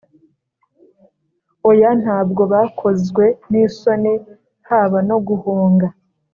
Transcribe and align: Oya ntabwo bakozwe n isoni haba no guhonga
Oya 1.69 1.91
ntabwo 2.01 2.41
bakozwe 2.53 3.23
n 3.51 3.53
isoni 3.63 4.13
haba 4.69 4.99
no 5.09 5.17
guhonga 5.27 5.87